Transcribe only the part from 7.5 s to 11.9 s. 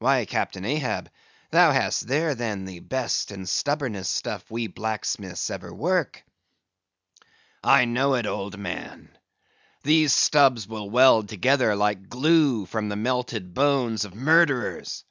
"I know it, old man; these stubbs will weld together